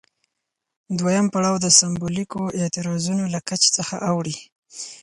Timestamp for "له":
3.33-3.39